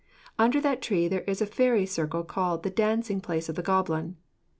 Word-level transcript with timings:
Under 0.39 0.59
that 0.61 0.81
tree 0.81 1.07
there 1.07 1.21
is 1.27 1.43
a 1.43 1.45
fairy 1.45 1.85
circle 1.85 2.23
called 2.23 2.63
The 2.63 2.71
Dancing 2.71 3.21
Place 3.21 3.49
of 3.49 3.55
the 3.55 3.61
Goblin. 3.61 4.15